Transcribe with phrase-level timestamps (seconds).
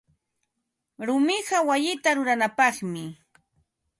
[1.07, 3.03] Rumiqa wayita ruranapaqmi.